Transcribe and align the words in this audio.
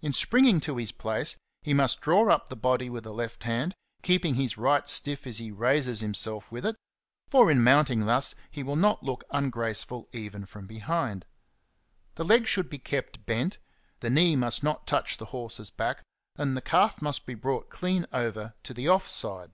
In 0.00 0.12
springing 0.12 0.58
to 0.62 0.76
his 0.78 0.90
place, 0.90 1.36
he 1.62 1.72
must 1.72 2.00
draw 2.00 2.28
up 2.34 2.48
the 2.48 2.56
body 2.56 2.90
with 2.90 3.04
the 3.04 3.12
left 3.12 3.44
hand, 3.44 3.76
keeping 4.02 4.34
his 4.34 4.58
right 4.58 4.88
stiff 4.88 5.24
as 5.24 5.38
he 5.38 5.52
raises 5.52 6.00
himself 6.00 6.50
with 6.50 6.66
it; 6.66 6.74
for 7.28 7.48
in 7.48 7.62
mounting 7.62 8.04
thus, 8.04 8.34
he 8.50 8.64
will 8.64 8.74
not 8.74 9.04
look 9.04 9.22
ungraceful 9.30 10.08
even 10.12 10.46
from 10.46 10.66
behind. 10.66 11.26
The 12.16 12.24
leg 12.24 12.48
should 12.48 12.70
be 12.70 12.78
kept 12.78 13.24
bent, 13.24 13.58
the 14.00 14.10
knee 14.10 14.34
must 14.34 14.64
not 14.64 14.84
touch 14.84 15.16
the 15.18 15.26
horse's 15.26 15.70
back, 15.70 16.02
and 16.34 16.56
the 16.56 16.60
calf 16.60 17.00
must 17.00 17.24
be 17.24 17.34
brought 17.34 17.70
clean 17.70 18.06
over 18.12 18.54
to 18.64 18.74
the 18.74 18.88
off 18.88 19.06
side. 19.06 19.52